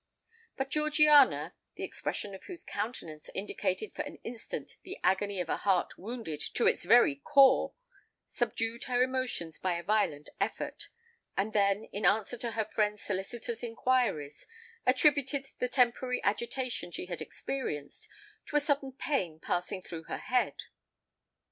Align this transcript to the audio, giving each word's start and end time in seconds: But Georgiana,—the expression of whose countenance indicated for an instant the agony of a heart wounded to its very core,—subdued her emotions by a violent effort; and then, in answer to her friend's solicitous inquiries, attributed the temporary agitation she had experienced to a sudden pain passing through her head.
But 0.57 0.71
Georgiana,—the 0.71 1.83
expression 1.83 2.33
of 2.33 2.45
whose 2.45 2.63
countenance 2.63 3.29
indicated 3.35 3.93
for 3.93 4.01
an 4.01 4.15
instant 4.23 4.77
the 4.81 4.97
agony 5.03 5.39
of 5.39 5.47
a 5.47 5.57
heart 5.57 5.95
wounded 5.99 6.41
to 6.55 6.65
its 6.65 6.85
very 6.85 7.17
core,—subdued 7.17 8.85
her 8.85 9.03
emotions 9.03 9.59
by 9.59 9.75
a 9.75 9.83
violent 9.83 10.31
effort; 10.39 10.89
and 11.37 11.53
then, 11.53 11.83
in 11.93 12.03
answer 12.07 12.35
to 12.37 12.53
her 12.53 12.65
friend's 12.65 13.03
solicitous 13.03 13.61
inquiries, 13.61 14.47
attributed 14.87 15.49
the 15.59 15.67
temporary 15.69 16.23
agitation 16.23 16.89
she 16.89 17.05
had 17.05 17.21
experienced 17.21 18.09
to 18.47 18.55
a 18.55 18.59
sudden 18.59 18.93
pain 18.93 19.39
passing 19.39 19.83
through 19.83 20.05
her 20.05 20.17
head. 20.17 20.63